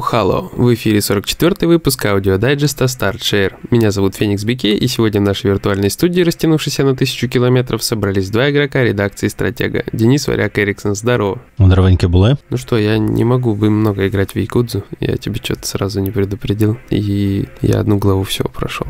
[0.00, 0.50] Hello!
[0.52, 3.54] В эфире 44 выпуск аудиодайджеста StartShare.
[3.70, 8.30] Меня зовут Феникс Бике, и сегодня в нашей виртуальной студии, растянувшейся на тысячу километров, собрались
[8.30, 9.84] два игрока редакции «Стратега».
[9.92, 11.40] Денис Варяк Эриксон, здорово.
[11.58, 12.38] Здоровенькі були.
[12.50, 16.10] Ну что, я не могу бы много играть в Якудзу, я тебе что-то сразу не
[16.10, 18.86] предупредил, и я одну главу всего прошел.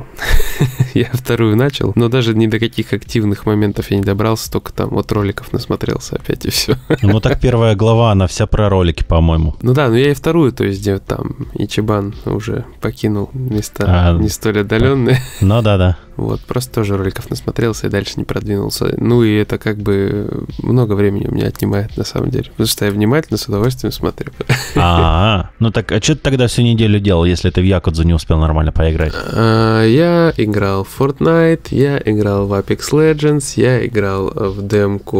[0.94, 4.90] я вторую начал, но даже ни до каких активных моментов я не добрался, только там
[4.90, 6.76] вот роликов насмотрелся опять и все.
[7.02, 9.56] ну так первая глава, она вся про ролики, по-моему.
[9.62, 14.28] Ну да, но я и вторую, то есть там Ичибан уже покинул места а, не
[14.28, 15.18] столь отдаленные.
[15.40, 15.98] Ну да, да.
[16.20, 18.94] Вот, просто тоже роликов насмотрелся и дальше не продвинулся.
[18.98, 22.50] Ну и это как бы много времени у меня отнимает на самом деле.
[22.50, 24.30] Потому что я внимательно, с удовольствием смотрю.
[24.76, 28.12] А, ну так, а что ты тогда всю неделю делал, если ты в Якудзу не
[28.12, 29.14] успел нормально поиграть?
[29.32, 35.16] А, я играл в Fortnite, я играл в Apex Legends, я играл в демку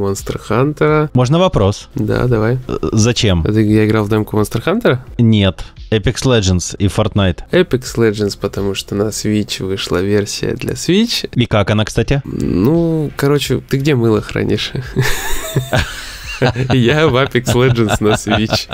[0.00, 1.10] Monster Hunter.
[1.14, 1.88] Можно вопрос?
[1.96, 2.58] Да, давай.
[2.92, 3.42] Зачем?
[3.42, 4.98] Ты, я играл в демку Monster Hunter?
[5.18, 5.64] Нет.
[5.90, 7.40] Apex Legends и Fortnite.
[7.50, 11.28] Apex Legends, потому что на Switch вышла версия для Switch.
[11.34, 12.22] И как она, кстати?
[12.24, 14.72] Ну, короче, ты где мыло хранишь?
[16.72, 18.68] Я в Apex Legends на Switch.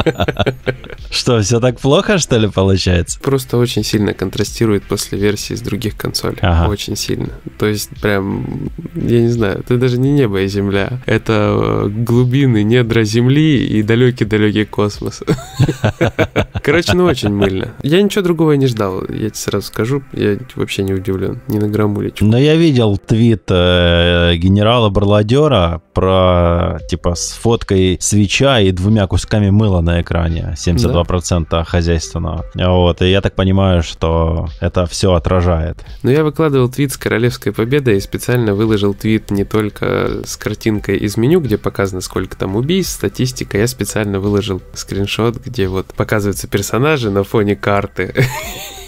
[1.10, 3.18] Что, все так плохо, что ли, получается?
[3.20, 6.38] Просто очень сильно контрастирует после версии с других консолей.
[6.40, 6.70] Ага.
[6.70, 7.30] Очень сильно.
[7.58, 11.00] То есть, прям, я не знаю, это даже не небо и земля.
[11.06, 15.22] Это э, глубины недра Земли и далекий-далекий космос.
[16.62, 17.74] Короче, ну очень мыльно.
[17.82, 20.02] Я ничего другого не ждал, я тебе сразу скажу.
[20.12, 21.40] Я вообще не удивлен.
[21.48, 22.24] Не на граммулечку.
[22.24, 29.50] Но я видел твит э, генерала Барладера про, типа, с фоткой свеча и двумя кусками
[29.50, 30.54] мыла на экране.
[30.56, 31.62] 72% да?
[31.62, 32.46] хозяйственного.
[32.54, 35.84] Вот, и я так понимаю, что это все отражает.
[36.02, 40.96] Ну, я выкладывал твит с Королевской Победой и специально выложил твит не только с картинкой
[40.96, 43.58] из меню, где показано, сколько там убийств, статистика.
[43.58, 48.14] Я специально выложил скриншот, где вот показываются персонажи на фоне карты.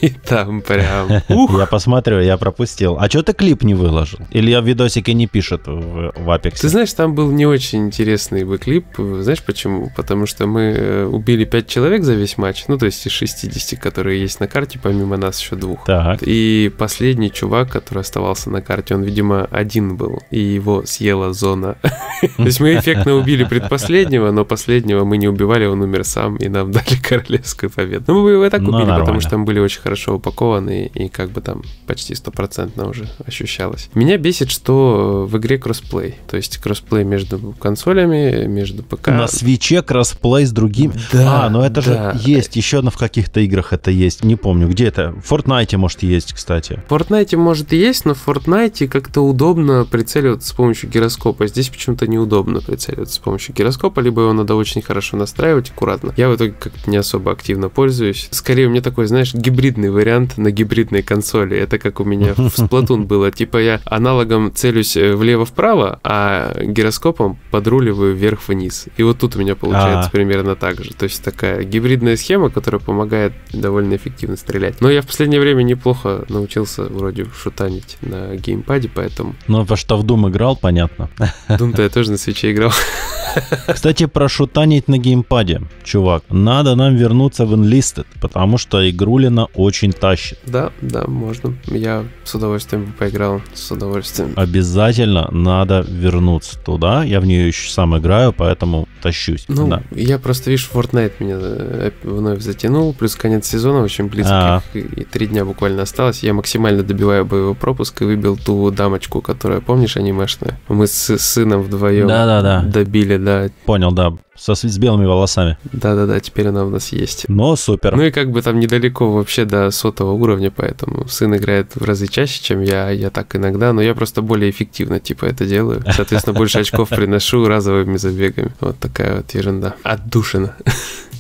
[0.03, 1.22] И там прям...
[1.28, 1.59] Ух.
[1.59, 2.97] Я посмотрю, я пропустил.
[2.98, 4.19] А что ты клип не выложил?
[4.32, 6.60] Или я видосики не пишет в, в Apex?
[6.60, 8.86] Ты знаешь, там был не очень интересный бы клип.
[8.96, 9.90] Знаешь почему?
[9.96, 12.64] Потому что мы э, убили 5 человек за весь матч.
[12.68, 15.84] Ну, то есть из 60, которые есть на карте, помимо нас еще двух.
[15.84, 16.20] Так.
[16.22, 20.22] И последний чувак, который оставался на карте, он, видимо, один был.
[20.30, 21.76] И его съела зона.
[22.36, 26.48] То есть мы эффектно убили предпоследнего, но последнего мы не убивали, он умер сам, и
[26.48, 28.04] нам дали королевскую победу.
[28.06, 31.08] Ну, мы его и так ну, убили, потому что там были очень хорошо упакованы и
[31.08, 33.91] как бы там почти стопроцентно уже ощущалось.
[33.94, 39.09] Меня бесит, что в игре кроссплей, то есть кроссплей между консолями, между ПК.
[39.09, 40.93] На Switch е кроссплей с другим.
[41.12, 41.47] Да.
[41.47, 42.15] А, ну это да.
[42.15, 45.15] же есть, еще в каких-то играх это есть, не помню, где это.
[45.22, 46.82] В Fortnite может есть, кстати.
[46.88, 51.47] В Fortnite может и есть, но в Fortnite как-то удобно прицеливаться с помощью гироскопа.
[51.47, 56.12] Здесь почему-то неудобно прицеливаться с помощью гироскопа, либо его надо очень хорошо настраивать аккуратно.
[56.16, 58.28] Я в итоге как-то не особо активно пользуюсь.
[58.31, 61.56] Скорее у меня такой, знаешь, гибридный гибридный вариант на гибридной консоли.
[61.56, 63.31] Это как у меня в Splatoon было.
[63.31, 68.87] Типа я аналогом целюсь э, влево-вправо, а гироскопом подруливаю вверх-вниз.
[68.97, 70.10] И вот тут у меня получается А-а-а.
[70.10, 70.93] примерно так же.
[70.94, 74.81] То есть такая гибридная схема, которая помогает довольно эффективно стрелять.
[74.81, 79.34] Но я в последнее время неплохо научился вроде шутанить на геймпаде, поэтому...
[79.47, 81.10] Ну, во что в Doom играл, понятно.
[81.49, 82.72] Doom-то я тоже на свече играл.
[83.66, 86.22] Кстати, про шутанить на геймпаде, чувак.
[86.31, 90.38] Надо нам вернуться в Enlisted, потому что игрулина очень тащит.
[90.47, 91.54] Да, да, можно.
[91.66, 94.32] Я с удовольствием поиграл, с удовольствием.
[94.37, 97.04] Обязательно надо вернуться туда.
[97.04, 99.44] Я в нее еще сам играю, поэтому тащусь.
[99.48, 99.82] Ну, да.
[99.91, 105.00] я просто, видишь, Fortnite меня э, вновь затянул, плюс конец сезона очень близко, а -а.
[105.00, 106.22] и три дня буквально осталось.
[106.22, 110.59] Я максимально добиваю боевой пропуск и выбил ту дамочку, которая, помнишь, анимешная?
[110.69, 112.66] Мы с сыном вдвоем да -да -да.
[112.66, 113.50] добили, да.
[113.65, 115.56] Понял, да со, с белыми волосами.
[115.72, 117.27] Да-да-да, теперь она у нас есть.
[117.28, 117.97] Но супер.
[117.97, 122.07] Ну и как бы там недалеко вообще до сотого уровня, поэтому сын играет в разы
[122.07, 125.84] чаще, чем я, я так иногда, но я просто более эффективно типа это делаю.
[125.91, 128.53] Соответственно, больше очков приношу разовыми забегами.
[128.60, 129.75] Вот такая вот ерунда.
[129.83, 130.57] Отдушина.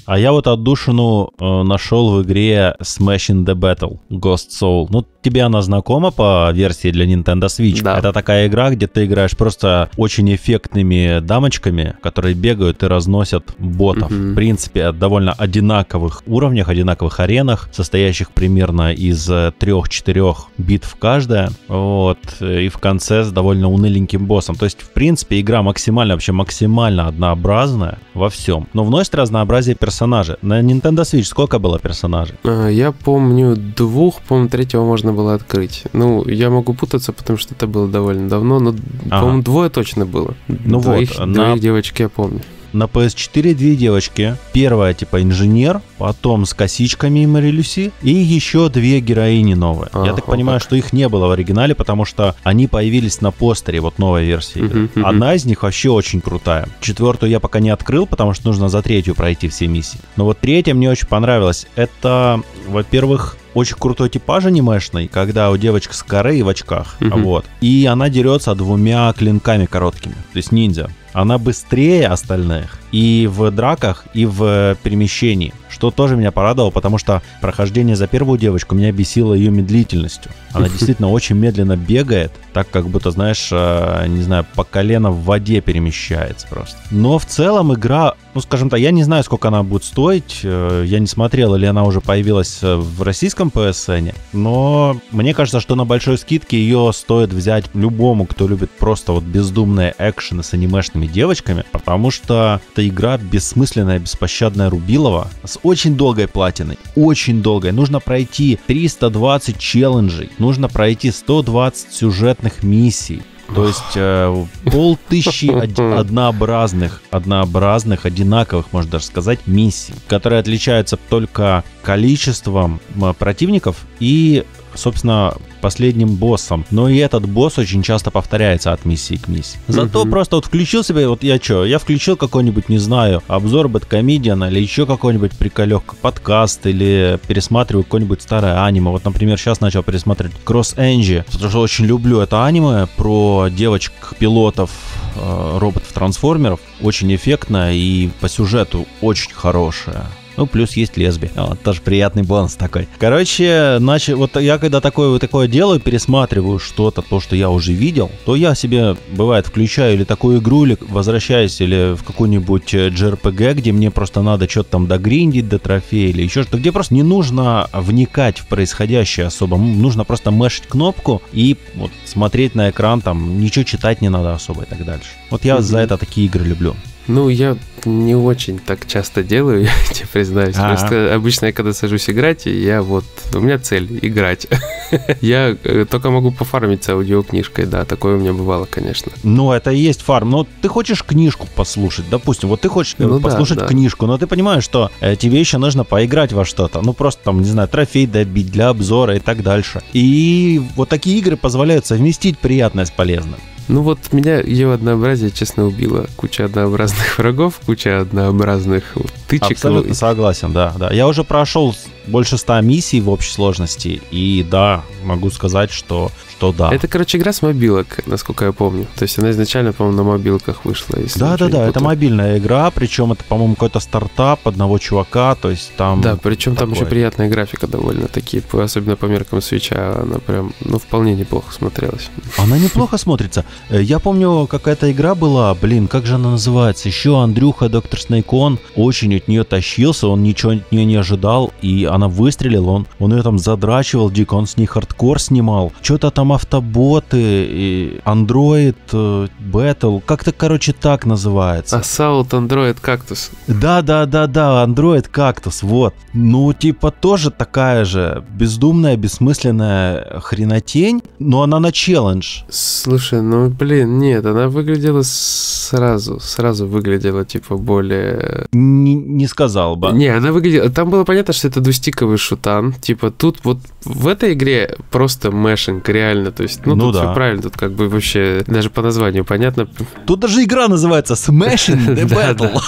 [0.04, 4.88] А я вот отдушину э, нашел в игре Smashing the Battle Ghost Soul.
[4.90, 7.82] Ну, тебе она знакома по версии для Nintendo Switch.
[7.82, 7.98] Да.
[7.98, 14.10] Это такая игра, где ты играешь просто очень эффектными дамочками, которые бегают и разносят ботов.
[14.10, 14.14] Угу.
[14.14, 21.50] В принципе, довольно одинаковых уровнях, одинаковых аренах, состоящих примерно из трех-четырех битв каждая.
[21.68, 22.18] Вот.
[22.40, 24.56] И в конце с довольно уныленьким боссом.
[24.56, 28.66] То есть, в принципе, игра максимально, вообще максимально однообразная во всем.
[28.72, 30.36] Но вносит разнообразие персонажей.
[30.42, 32.34] На Nintendo Switch сколько было персонажей?
[32.44, 35.84] А, я помню двух, помню, третьего можно можно было открыть.
[35.92, 39.20] Ну, я могу путаться, потому что это было довольно давно, но, ага.
[39.20, 40.34] по-моему, двое точно было.
[40.48, 41.58] Ну двоих, вот, двоих на...
[41.58, 42.40] девочек я помню.
[42.72, 44.36] на PS4 две девочки.
[44.52, 49.90] Первая типа инженер, потом с косичками и Мари Люси, и еще две героини новые.
[49.92, 50.68] А, Я так понимаю, так.
[50.68, 54.60] что их не было в оригинале, потому что они появились на постере вот новой версии
[54.60, 54.84] игры.
[54.84, 55.04] Uh-huh, uh-huh.
[55.04, 56.68] Одна из них вообще очень крутая.
[56.80, 60.00] Четвертую я пока не открыл, потому что нужно за третью пройти все миссии.
[60.16, 61.66] Но вот третья мне очень понравилась.
[61.76, 67.22] Это, во-первых, очень крутой типаж анимешный, когда у девочки с корей в очках, mm-hmm.
[67.22, 70.90] вот, и она дерется двумя клинками короткими, то есть ниндзя.
[71.12, 77.22] Она быстрее остальных и в драках, и в перемещении, что тоже меня порадовало, потому что
[77.40, 80.30] прохождение за первую девочку меня бесило ее медлительностью.
[80.52, 85.24] Она действительно очень медленно бегает, так как будто, знаешь, э, не знаю, по колено в
[85.24, 86.76] воде перемещается просто.
[86.90, 90.84] Но в целом игра, ну скажем так, я не знаю, сколько она будет стоить, э,
[90.86, 95.74] я не смотрел, или она уже появилась э, в российском PSN, но мне кажется, что
[95.74, 101.06] на большой скидке ее стоит взять любому, кто любит просто вот бездумные экшены с анимешными
[101.06, 107.72] девочками, потому что это игра бессмысленная, беспощадная Рубилова с очень долгой платиной, очень долгой.
[107.72, 113.22] Нужно пройти 320 челленджей, нужно пройти 120 сюжетных миссий.
[113.54, 115.46] То есть э, полтысячи
[115.98, 122.80] однообразных, однообразных, одинаковых, можно даже сказать, миссий, которые отличаются только количеством
[123.18, 126.64] противников и собственно, последним боссом.
[126.70, 129.58] Но и этот босс очень часто повторяется от миссии к миссии.
[129.68, 130.10] Зато mm-hmm.
[130.10, 134.60] просто вот включил себе, вот я что, я включил какой-нибудь, не знаю, обзор Бэткомедиана или
[134.60, 138.90] еще какой-нибудь приколек, подкаст или пересматриваю какое-нибудь старое аниме.
[138.90, 144.70] Вот, например, сейчас начал пересматривать Cross Энджи, потому что очень люблю это аниме про девочек-пилотов
[145.16, 146.60] э, роботов-трансформеров.
[146.80, 150.06] Очень эффектно и по сюжету очень хорошее.
[150.36, 151.30] Ну, плюс есть лесби.
[151.34, 152.88] Вот, тоже приятный бонус такой.
[152.98, 157.72] Короче, значит, вот я когда такое, вот такое делаю, пересматриваю что-то, то, что я уже
[157.72, 163.42] видел, то я себе, бывает, включаю или такую игру, или возвращаюсь, или в какую-нибудь JRPG,
[163.42, 166.94] э, где мне просто надо что-то там догриндить до трофея, или еще что-то, где просто
[166.94, 169.56] не нужно вникать в происходящее особо.
[169.56, 174.62] Нужно просто мешать кнопку и вот смотреть на экран, там, ничего читать не надо особо
[174.62, 175.08] и так дальше.
[175.30, 175.62] Вот я mm-hmm.
[175.62, 176.74] за это такие игры люблю.
[177.08, 180.56] Ну, я не очень так часто делаю, я тебе признаюсь.
[180.56, 180.76] А-а-а.
[180.76, 183.04] Просто обычно я когда сажусь играть, я вот...
[183.34, 184.46] У меня цель— играть.
[185.20, 189.12] я э, только могу пофармить с аудиокнижкой, да, такое у меня бывало, конечно.
[189.22, 190.30] Ну, это и есть фарм.
[190.30, 193.68] Но ты хочешь книжку послушать, допустим, вот ты хочешь э, ну, послушать да, да.
[193.68, 196.80] книжку, но ты понимаешь, что э, тебе еще нужно поиграть во что-то.
[196.82, 199.82] Ну, просто там, не знаю, трофей добить для обзора и так дальше.
[199.92, 203.40] И вот такие игры позволяют совместить приятное с полезным.
[203.68, 206.06] Ну вот меня ее однообразие, честно, убило.
[206.16, 208.96] Куча однообразных врагов, куча однообразных
[209.28, 209.52] тычек.
[209.52, 210.92] Абсолютно согласен, да, да.
[210.92, 211.74] Я уже прошел
[212.06, 216.10] больше 100 миссий в общей сложности, и да, могу сказать, что
[216.42, 216.74] что да.
[216.74, 218.86] Это, короче, игра с мобилок, насколько я помню.
[218.96, 220.98] То есть она изначально, по-моему, на мобилках вышла.
[221.16, 225.72] Да, да, да, это мобильная игра, причем это, по-моему, какой-то стартап одного чувака, то есть
[225.76, 226.00] там...
[226.00, 226.66] Да, причем такое.
[226.66, 231.52] там еще приятная графика довольно таки, особенно по меркам свеча, она прям, ну, вполне неплохо
[231.52, 232.10] смотрелась.
[232.38, 233.44] Она неплохо смотрится.
[233.70, 236.88] Э, я помню, какая-то игра была, блин, как же она называется?
[236.88, 241.84] Еще Андрюха, Доктор Снейкон, очень от нее тащился, он ничего от нее не ожидал, и
[241.84, 246.31] она выстрелила, он, он ее там задрачивал дико, он с ней хардкор снимал, что-то там
[246.32, 251.76] автоботы, и Android э, Battle, как-то, короче, так называется.
[251.78, 253.30] Assault Android Cactus.
[253.46, 255.94] Да-да-да-да, Android Cactus, вот.
[256.14, 262.42] Ну, типа, тоже такая же бездумная, бессмысленная хренотень, но она на челлендж.
[262.50, 268.46] Слушай, ну, блин, нет, она выглядела сразу, сразу выглядела, типа, более...
[268.52, 269.92] Не, не сказал бы.
[269.92, 270.70] Не, она выглядела...
[270.70, 272.72] Там было понятно, что это двустиковый шутан.
[272.74, 276.21] Типа, тут вот в этой игре просто mashing, реально.
[276.30, 277.00] То есть, ну, ну тут да.
[277.00, 279.66] все правильно, тут как бы вообще даже по названию понятно.
[280.06, 282.60] Тут даже игра называется Smashing the Battle.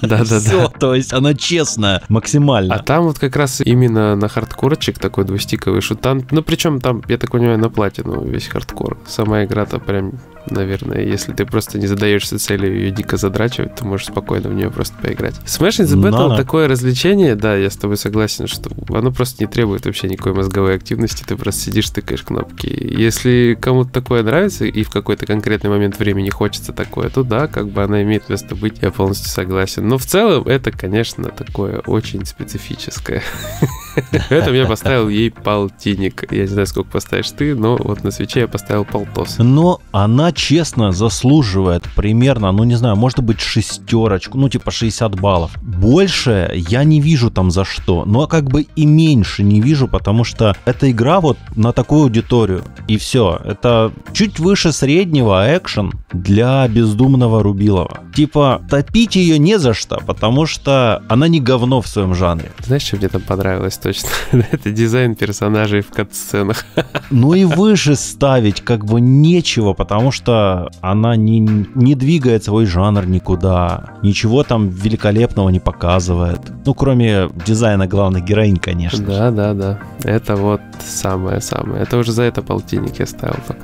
[0.00, 0.40] Да-да-да.
[0.40, 2.74] Все, то есть она честная, максимально.
[2.74, 6.24] А там вот как раз именно на хардкорчик такой двустиковый шутан.
[6.30, 8.98] Ну, причем там, я так понимаю, на платину весь хардкор.
[9.06, 10.12] Сама игра-то прям
[10.50, 11.02] наверное.
[11.02, 14.94] Если ты просто не задаешься целью ее дико задрачивать, то можешь спокойно в нее просто
[15.00, 15.34] поиграть.
[15.44, 19.50] Smash the Battle no, такое развлечение, да, я с тобой согласен, что оно просто не
[19.50, 22.66] требует вообще никакой мозговой активности, ты просто сидишь, тыкаешь кнопки.
[22.66, 27.68] Если кому-то такое нравится и в какой-то конкретный момент времени хочется такое, то да, как
[27.68, 29.86] бы она имеет место быть, я полностью согласен.
[29.86, 33.22] Но в целом это, конечно, такое очень специфическое.
[34.30, 36.30] Поэтому я поставил ей полтинник.
[36.32, 39.36] Я не знаю, сколько поставишь ты, но вот на свече я поставил полтос.
[39.38, 45.20] Но она она честно заслуживает примерно, ну не знаю, может быть шестерочку, ну типа 60
[45.20, 45.50] баллов.
[45.62, 50.24] Больше я не вижу там за что, но как бы и меньше не вижу, потому
[50.24, 52.62] что эта игра вот на такую аудиторию.
[52.88, 58.00] И все, это чуть выше среднего экшен для бездумного Рубилова.
[58.14, 62.50] Типа топить ее не за что, потому что она не говно в своем жанре.
[62.64, 64.08] Знаешь, что мне там понравилось точно?
[64.50, 66.64] это дизайн персонажей в кат-сценах.
[67.10, 73.06] ну и выше ставить как бы нечего, потому что она не, не двигает свой жанр
[73.06, 73.84] никуда.
[74.02, 76.40] Ничего там великолепного не показывает.
[76.64, 79.04] Ну, кроме дизайна главных героинь, конечно.
[79.04, 79.78] Да, да, да.
[80.04, 81.82] Это вот самое-самое.
[81.82, 83.60] Это уже за это полтинник я ставил пока.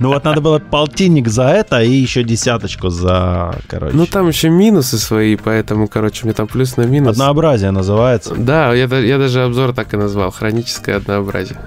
[0.00, 3.96] Ну вот надо было полтинник за это и еще десяточку за, короче.
[3.96, 7.12] Ну там еще минусы свои, поэтому, короче, мне там плюс на минус.
[7.12, 8.34] Однообразие называется.
[8.36, 10.30] Да, я, я даже обзор так и назвал.
[10.30, 11.58] Хроническое однообразие.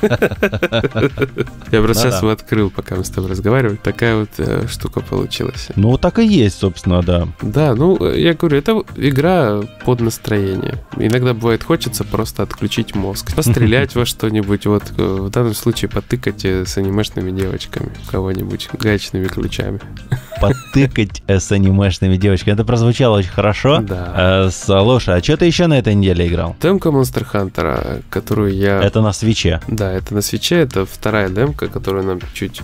[1.70, 3.76] Я просто сейчас его открыл, пока мы с тобой разговаривали.
[3.76, 5.68] Такая вот э, штука получилась.
[5.76, 7.28] Ну, так и есть, собственно, да.
[7.42, 10.78] Да, ну, я говорю, это игра под настроение.
[10.96, 16.44] Иногда бывает хочется просто отключить мозг, пострелять во что-нибудь, вот э, в данном случае потыкать
[16.44, 19.80] э, с анимешными девочками кого-нибудь гаечными ключами.
[20.40, 22.54] Потыкать с анимешными девочками.
[22.54, 23.80] Это прозвучало очень хорошо.
[23.80, 24.48] Да.
[24.50, 26.56] Слушай, а что ты еще на этой неделе играл?
[26.62, 28.82] Демка Monster Hunter, которую я...
[28.82, 29.60] Это на свече.
[29.68, 30.56] Да, это на свече.
[30.56, 32.62] Это вторая демка, которую нам чуть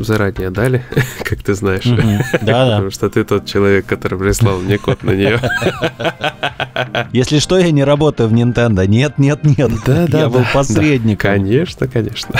[0.00, 0.84] заранее дали,
[1.24, 1.84] как ты знаешь.
[1.84, 2.70] Да, да.
[2.76, 5.40] Потому что ты тот человек, который прислал мне код на нее.
[7.12, 8.86] Если что, я не работаю в Nintendo.
[8.86, 9.70] Нет, нет, нет.
[9.86, 10.20] Да, да.
[10.20, 11.32] Я был посредником.
[11.32, 12.38] Конечно, конечно.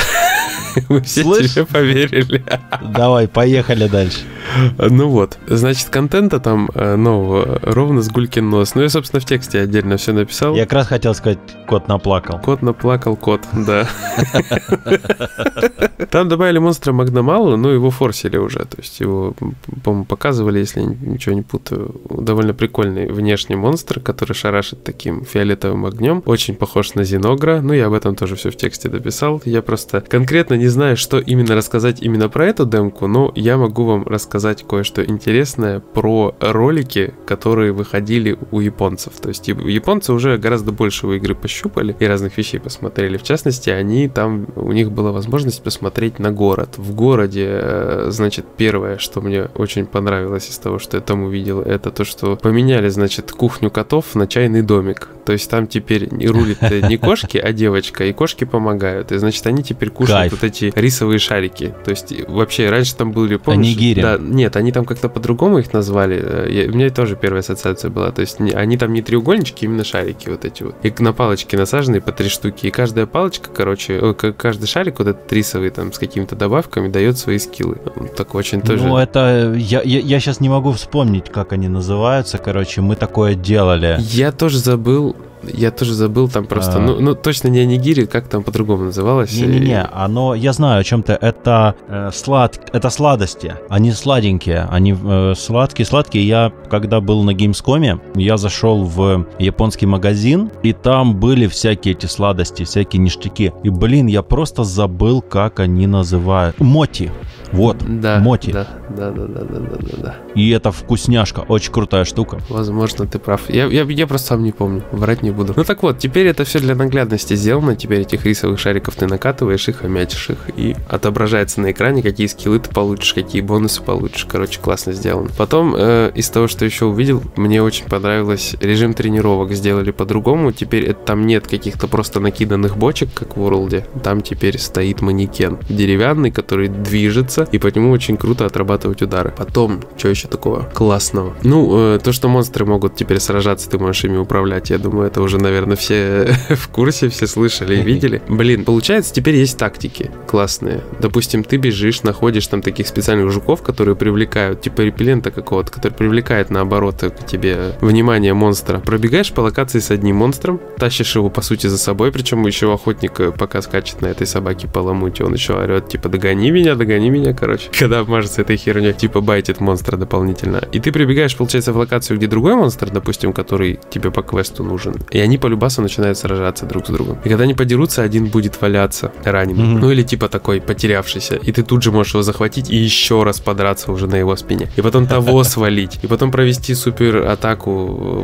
[0.88, 2.44] Мы все тебе поверили.
[2.82, 4.18] Давай, поехали дальше.
[4.78, 8.74] Ну вот, значит, контента там э, нового ровно с гулькин нос.
[8.74, 10.54] Ну, я, собственно, в тексте отдельно все написал.
[10.54, 12.38] Я как раз хотел сказать, кот наплакал.
[12.40, 13.88] Кот наплакал, кот, да.
[16.10, 18.60] Там добавили монстра Магномала, но его форсили уже.
[18.60, 19.34] То есть его,
[19.82, 22.00] по-моему, показывали, если ничего не путаю.
[22.08, 26.22] Довольно прикольный внешний монстр, который шарашит таким фиолетовым огнем.
[26.26, 27.60] Очень похож на Зиногра.
[27.60, 29.42] Ну, я об этом тоже все в тексте дописал.
[29.44, 33.84] Я просто конкретно не знаю, что именно рассказать именно про эту демку, но я могу
[33.84, 39.14] вам рассказать кое-что интересное про ролики, которые выходили у японцев.
[39.20, 43.16] То есть японцы уже гораздо больше у игры пощупали и разных вещей посмотрели.
[43.16, 46.78] В частности, они там, у них была возможность посмотреть на город.
[46.78, 51.60] В городе, э, значит, первое, что мне очень понравилось из того, что я там увидел,
[51.60, 55.08] это то, что поменяли, значит, кухню котов на чайный домик.
[55.24, 59.12] То есть там теперь не рулит не кошки, а девочка, и кошки помогают.
[59.12, 60.32] И, значит, они теперь кушают Кайф.
[60.32, 61.74] вот эти рисовые шарики.
[61.84, 63.66] То есть вообще раньше там были, помнишь?
[63.66, 64.00] Анигири.
[64.00, 66.21] Да, нет, они там как-то по-другому их назвали.
[66.23, 68.11] Э, я, у меня тоже первая ассоциация была.
[68.11, 70.76] То есть они там не треугольнички, именно шарики вот эти вот.
[70.83, 72.66] И на палочке насажены по три штуки.
[72.66, 77.18] И каждая палочка, короче, о, каждый шарик вот этот рисовый там с какими-то добавками дает
[77.18, 77.78] свои скиллы.
[78.16, 78.85] Так очень тоже...
[78.85, 79.54] Ну это...
[79.56, 82.38] Я, я, я сейчас не могу вспомнить, как они называются.
[82.38, 83.97] Короче, мы такое делали.
[84.00, 85.16] Я тоже забыл,
[85.52, 86.80] я тоже забыл там просто, а...
[86.80, 89.32] ну, ну точно не анигири, как там по-другому называлось?
[89.32, 95.34] Не-не-не, оно, я знаю о чем-то, это э, слад, это сладости, они сладенькие, они э,
[95.36, 96.26] сладкие, сладкие.
[96.26, 102.06] Я, когда был на Gamescom, я зашел в японский магазин, и там были всякие эти
[102.06, 103.52] сладости, всякие ништяки.
[103.62, 106.58] И, блин, я просто забыл, как они называют.
[106.60, 107.10] Моти.
[107.52, 108.50] Вот, да, моти.
[108.50, 110.14] Да, да, да, да, да, да, да.
[110.34, 112.38] И это вкусняшка, очень крутая штука.
[112.48, 113.48] Возможно, ты прав.
[113.48, 115.52] Я, я, я просто сам не помню, врать не буду.
[115.56, 117.76] Ну так вот, теперь это все для наглядности сделано.
[117.76, 122.58] Теперь этих рисовых шариков ты накатываешь их, хомячишь их, и отображается на экране, какие скиллы
[122.58, 124.26] ты получишь, какие бонусы получишь.
[124.28, 125.30] Короче, классно сделано.
[125.36, 130.52] Потом, э, из того, что еще увидел, мне очень понравилось режим тренировок сделали по-другому.
[130.52, 133.84] Теперь это, там нет каких-то просто накиданных бочек, как в World.
[134.02, 139.32] Там теперь стоит манекен деревянный, который движется, и по нему очень круто отрабатывать удары.
[139.36, 141.34] Потом, что еще такого классного?
[141.42, 145.20] Ну, э, то, что монстры могут теперь сражаться, ты можешь ими управлять, я думаю, это
[145.26, 148.23] уже, наверное, все в курсе, все слышали и видели.
[148.28, 150.83] Блин, получается, теперь есть тактики классные.
[151.00, 156.50] Допустим, ты бежишь, находишь там таких специальных жуков, которые привлекают, типа репеллента какого-то, который привлекает,
[156.50, 158.78] наоборот, к тебе внимание монстра.
[158.78, 163.21] Пробегаешь по локации с одним монстром, тащишь его, по сути, за собой, причем еще охотник,
[163.21, 167.11] э, пока скачет на этой собаке по ламуте, он еще орет, типа, догони меня, догони
[167.11, 167.68] меня, короче.
[167.78, 170.62] Когда обмажется этой херней, типа, байтит монстра дополнительно.
[170.73, 174.95] И ты прибегаешь, получается, в локацию, где другой монстр, допустим, который тебе по квесту нужен,
[175.16, 177.18] И они по любасу начинают сражаться друг с другом.
[177.25, 179.64] И когда они подерутся, один будет валяться раненый.
[179.64, 179.78] Mm-hmm.
[179.78, 181.37] Ну или типа такой потерявшийся.
[181.37, 184.70] И ты тут же можешь его захватить и еще раз подраться уже на его спине.
[184.76, 185.99] И потом того свалить.
[186.02, 187.70] И потом провести супер атаку,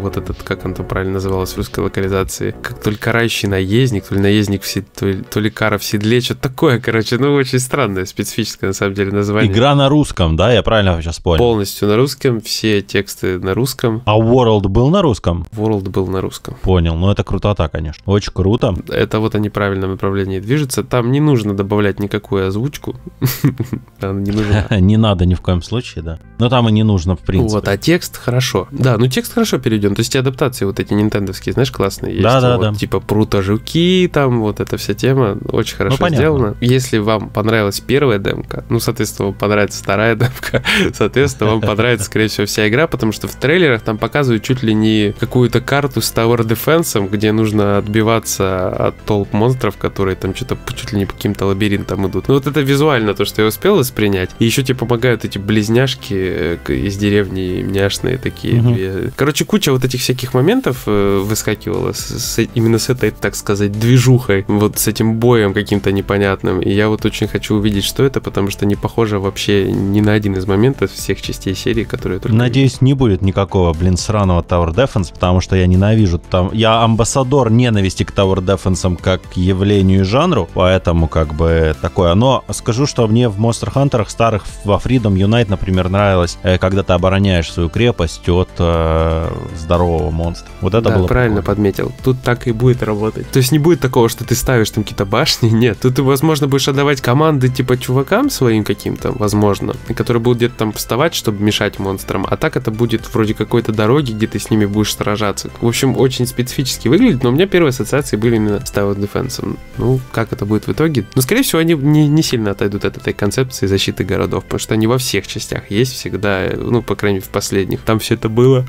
[0.02, 4.04] вот этот, как он там правильно называлось в русской локализации, как то ли карающий наездник,
[4.04, 4.92] то ли наездник, в сед...
[4.92, 8.74] то, ли, то ли кара в седле, что-то такое, короче, ну очень странное, специфическое на
[8.74, 9.50] самом деле название.
[9.50, 11.38] Игра на русском, да, я правильно сейчас понял?
[11.38, 14.02] Полностью на русском, все тексты на русском.
[14.04, 15.46] А World был на русском?
[15.56, 16.54] World был на русском.
[16.72, 18.02] Понял, ну это крутота, конечно.
[18.06, 18.74] Очень круто.
[18.88, 20.82] Это вот они в правильном направлении движутся.
[20.82, 22.96] Там не нужно добавлять никакую озвучку.
[24.00, 24.66] Не нужно.
[24.80, 26.18] Не надо ни в коем случае, да.
[26.38, 27.54] Но там и не нужно, в принципе.
[27.54, 28.66] Вот, а текст хорошо.
[28.72, 29.94] Да, ну текст хорошо переведен.
[29.94, 32.24] То есть адаптации вот эти нинтендовские, знаешь, классные есть.
[32.24, 32.74] Да, да, да.
[32.74, 36.56] Типа прута жуки, там вот эта вся тема очень хорошо ну, сделана.
[36.60, 42.28] Если вам понравилась первая демка, ну, соответственно, вам понравится вторая демка, соответственно, вам понравится, скорее
[42.28, 46.12] всего, вся игра, потому что в трейлерах там показывают чуть ли не какую-то карту с
[46.12, 46.61] Tower Defense,
[47.10, 52.06] где нужно отбиваться от толп монстров, которые там что-то чуть ли не по каким-то лабиринтам
[52.08, 52.28] идут.
[52.28, 54.30] Ну, вот это визуально то, что я успел воспринять.
[54.38, 58.60] И еще тебе помогают эти близняшки э, из деревни няшные такие.
[58.60, 59.12] Угу.
[59.16, 63.72] Короче, куча вот этих всяких моментов э, выскакивала с, с, именно с этой, так сказать,
[63.72, 66.60] движухой, вот с этим боем каким-то непонятным.
[66.60, 70.12] И я вот очень хочу увидеть, что это, потому что не похоже вообще ни на
[70.12, 72.36] один из моментов всех частей серии, которые только...
[72.36, 76.50] Надеюсь, не будет никакого, блин, сраного Tower Defense, потому что я ненавижу там...
[76.52, 82.14] Я амбассадор ненависти к Tower Defense как к явлению и жанру, поэтому как бы такое.
[82.14, 86.82] Но скажу, что мне в Monster Hunter старых во Freedom Unite, например, нравилось, э, когда
[86.82, 90.50] ты обороняешь свою крепость от э, здорового монстра.
[90.60, 91.56] Вот это да, было правильно прикольно.
[91.56, 91.92] подметил.
[92.04, 93.30] Тут так и будет работать.
[93.30, 95.78] То есть не будет такого, что ты ставишь там какие-то башни, нет.
[95.80, 100.72] Тут ты, возможно, будешь отдавать команды типа чувакам своим каким-то, возможно, которые будут где-то там
[100.72, 102.26] вставать, чтобы мешать монстрам.
[102.28, 105.50] А так это будет вроде какой-то дороги, где ты с ними будешь сражаться.
[105.60, 109.56] В общем, очень специфически выглядит, но у меня первые ассоциации были именно с Tower Defense.
[109.78, 111.04] Ну, как это будет в итоге?
[111.14, 114.74] Ну, скорее всего, они не, не сильно отойдут от этой концепции защиты городов, потому что
[114.74, 117.82] они во всех частях есть всегда, ну, по крайней мере, в последних.
[117.82, 118.66] Там все это было.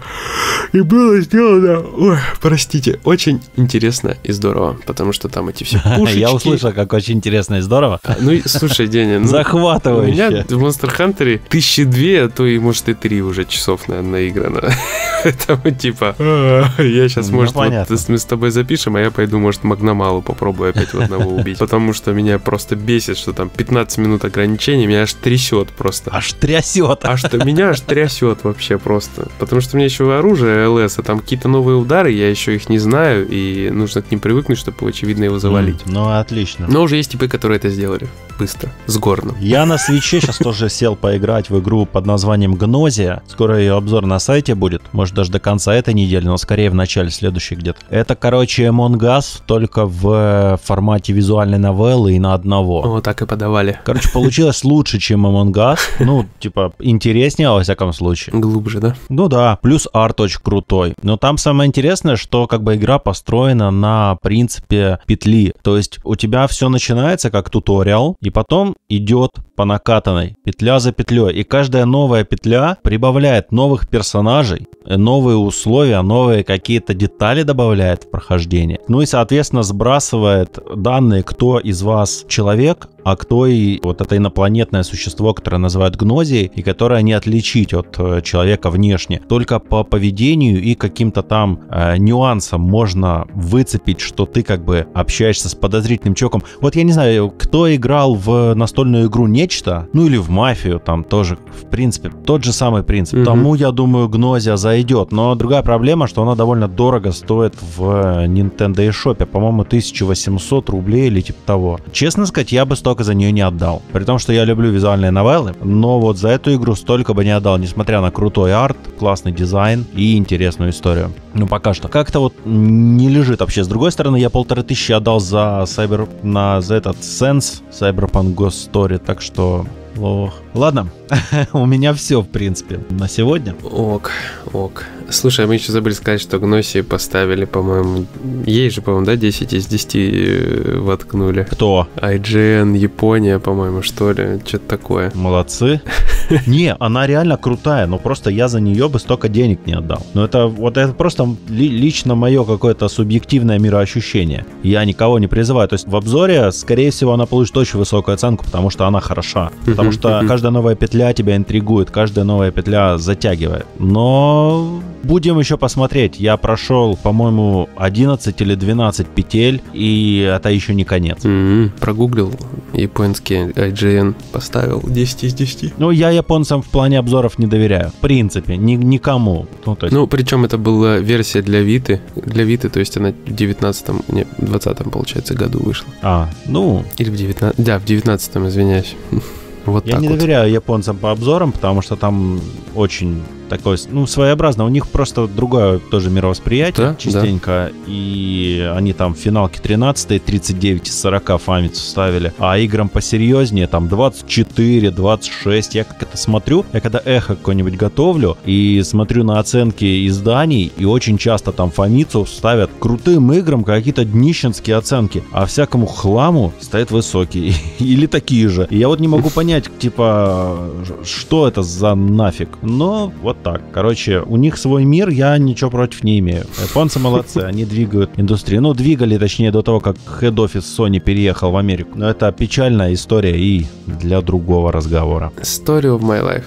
[0.72, 6.20] И было сделано, ой, простите, очень интересно и здорово, потому что там эти все пушечки.
[6.20, 8.00] Я услышал, как очень интересно и здорово.
[8.04, 10.12] А, ну, слушай, Деня, ну, захватывающе.
[10.12, 13.88] У меня в Monster Hunter тысячи две, а то и, может, и три уже часов,
[13.88, 14.62] наверное, наиграно.
[15.24, 17.38] Поэтому, типа, «А, я сейчас, ну,
[17.70, 21.36] может, вот мы с тобой запишем, а я пойду, может, Магномалу попробую опять в одного
[21.36, 21.58] убить.
[21.58, 26.12] Потому что меня просто бесит, что там 15 минут ограничений, меня аж трясет просто.
[26.14, 27.00] Аж трясет.
[27.04, 29.28] А что меня аж трясет вообще просто.
[29.40, 32.70] Потому что у меня еще оружие ЛС, а там какие-то новые удары, я еще их
[32.70, 35.82] не знаю, и нужно к ним привыкнуть, чтобы, очевидно, его завалить.
[35.86, 36.68] Mm, ну, отлично.
[36.68, 39.36] Но уже есть типы, которые это сделали быстро, с горным.
[39.40, 43.22] Я на свече сейчас тоже сел поиграть в игру под названием Гнозия.
[43.28, 44.82] Скоро ее обзор на сайте будет.
[44.92, 47.80] Может, даже до конца этой недели, но скорее в начале следующей где-то.
[47.90, 52.82] Это, короче, Among Us, только в формате визуальной новеллы и на одного.
[52.82, 53.80] Вот так и подавали.
[53.84, 55.80] Короче, получилось лучше, чем Among Us.
[56.00, 58.40] Ну, типа, интереснее, во всяком случае.
[58.40, 58.96] Глубже, да?
[59.10, 59.58] Ну да.
[59.62, 60.94] Плюс арт очень крутой.
[61.02, 65.54] Но там самое интересное, что как бы игра построена на принципе петли.
[65.62, 70.92] То есть у тебя все начинается как туториал, и потом идет по накатанной, петля за
[70.92, 71.32] петлей.
[71.34, 78.80] И каждая новая петля прибавляет новых персонажей, новые условия, новые какие-то детали добавляет в прохождение.
[78.88, 84.84] Ну и, соответственно, сбрасывает данные, кто из вас человек, а кто и вот это инопланетное
[84.84, 89.22] существо, которое называют гнозией, и которое не отличить от э, человека внешне.
[89.28, 95.50] Только по поведению и каким-то там э, нюансам можно выцепить, что ты как бы общаешься
[95.50, 96.44] с подозрительным человеком.
[96.62, 101.04] Вот я не знаю, кто играл в настольную игру «Нечто», ну или в «Мафию», там
[101.04, 103.20] тоже, в принципе, тот же самый принцип.
[103.20, 103.26] Угу.
[103.26, 105.12] Тому, я думаю, гнозия зайдет.
[105.12, 109.26] Но другая проблема, что она довольно дорого стоит в Nintendo eShop.
[109.26, 111.80] По-моему, 1800 рублей или типа того.
[111.92, 113.82] Честно сказать, я бы столько за нее не отдал.
[113.92, 117.32] При том, что я люблю визуальные новеллы, но вот за эту игру столько бы не
[117.32, 121.12] отдал, несмотря на крутой арт, классный дизайн и интересную историю.
[121.34, 121.88] Ну, пока что.
[121.88, 123.64] Как-то вот не лежит вообще.
[123.64, 128.72] С другой стороны, я полторы тысячи отдал за Cyber, на за этот Sense Cyberpunk Ghost
[128.72, 130.43] Story, так что Ох.
[130.54, 130.90] Ладно,
[131.54, 133.56] у меня все, в принципе, на сегодня.
[133.64, 134.12] Ок,
[134.52, 134.86] ок.
[135.10, 138.06] Слушай, а мы еще забыли сказать, что Гноси поставили, по-моему,
[138.46, 141.48] ей же, по-моему, да, 10 из 10 э, воткнули.
[141.50, 141.88] Кто?
[141.98, 145.12] IGN, Япония, по-моему, что ли, что-то такое.
[145.14, 145.82] Молодцы.
[146.48, 150.06] Не, она реально крутая, но просто я за нее бы столько денег не отдал.
[150.14, 154.46] Но это вот это просто лично мое какое-то субъективное мироощущение.
[154.64, 155.68] Я никого не призываю.
[155.68, 159.52] То есть в обзоре, скорее всего, она получит очень высокую оценку, потому что она хороша.
[159.66, 163.66] Потому что каждый каждая новая петля тебя интригует, каждая новая петля затягивает.
[163.80, 166.20] Но будем еще посмотреть.
[166.20, 171.24] Я прошел, по-моему, 11 или 12 петель, и это еще не конец.
[171.24, 171.80] Mm-hmm.
[171.80, 172.34] Прогуглил
[172.74, 175.78] японский IGN, поставил 10 из 10.
[175.78, 177.92] Ну, я японцам в плане обзоров не доверяю.
[177.92, 179.46] В принципе, ни, никому.
[179.66, 179.96] Ну, то есть...
[179.96, 182.02] ну, причем это была версия для Виты.
[182.18, 185.88] Для Виты, то есть она в 19-м, не, 20-м, получается, году вышла.
[186.02, 186.84] А, ну...
[186.98, 188.96] Или в 19 Да, в 19-м, извиняюсь.
[189.66, 190.18] Вот Я не вот.
[190.18, 192.42] доверяю японцам по обзорам, потому что там
[192.76, 194.66] очень такое, ну, своеобразно.
[194.66, 197.72] У них просто другое тоже мировосприятие да, частенько.
[197.72, 197.78] Да.
[197.88, 202.34] И они там в финалке 13 39 из 40 фамицу ставили.
[202.40, 205.76] А играм посерьезнее, там 24, 26.
[205.76, 210.86] Я как это смотрю, я когда эхо какой-нибудь готовлю и смотрю на оценки изданий, и
[210.86, 217.54] очень часто там фамицу ставят крутым играм какие-то днищенские оценки, а всякому хламу стоят высокие.
[217.80, 218.68] Или такие же.
[218.70, 220.60] И я вот не могу понять, типа,
[221.04, 222.50] что это за нафиг.
[222.62, 223.62] Но вот так.
[223.72, 226.46] Короче, у них свой мир, я ничего против не имею.
[226.62, 228.62] Японцы молодцы, они двигают индустрию.
[228.62, 231.92] Ну, двигали, точнее, до того, как хед-офис Sony переехал в Америку.
[231.96, 235.32] Но это печальная история и для другого разговора.
[235.42, 236.46] Story of my life.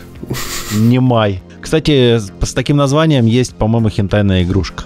[0.73, 1.43] Не май.
[1.67, 4.85] Кстати, с таким названием есть, по-моему, хентайная игрушка.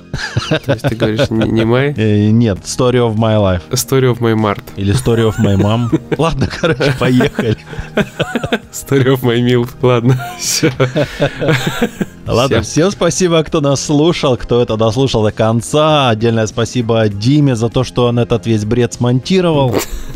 [0.49, 1.93] То есть ты говоришь не, май?
[1.95, 3.62] Э, нет, Story of My Life.
[3.73, 4.62] Story of My Mart.
[4.77, 6.01] Или Story of My Mom.
[6.16, 7.59] Ладно, короче, поехали.
[8.73, 9.69] Story of My Milk.
[9.83, 10.73] Ладно, все.
[12.27, 12.62] Ладно, всем.
[12.62, 16.11] всем спасибо, кто нас слушал, кто это дослушал до конца.
[16.11, 19.75] Отдельное спасибо Диме за то, что он этот весь бред смонтировал.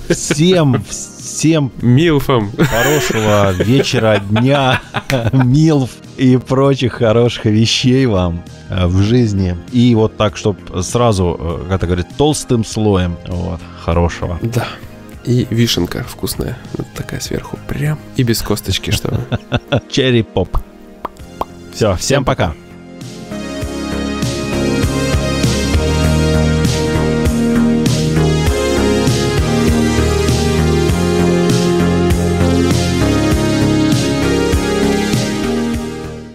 [0.09, 4.81] Всем, всем милфам хорошего вечера, дня,
[5.33, 9.57] милф и прочих хороших вещей вам э, в жизни.
[9.72, 14.38] И вот так, чтобы сразу, э, как это говорит, толстым слоем вот, хорошего.
[14.42, 14.66] Да.
[15.24, 16.59] И вишенка вкусная.
[16.77, 17.59] Вот такая сверху.
[17.66, 17.98] Прям.
[18.16, 19.20] И без косточки, чтобы.
[19.90, 20.59] Черри поп.
[21.72, 22.55] Все, всем пока.